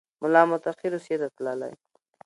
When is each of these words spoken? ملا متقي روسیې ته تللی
ملا 0.21 0.41
متقي 0.51 0.87
روسیې 0.93 1.15
ته 1.21 1.27
تللی 1.35 1.73